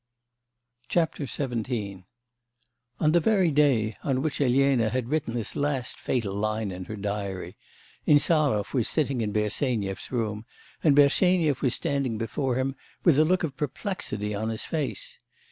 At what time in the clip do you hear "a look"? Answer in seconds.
13.19-13.43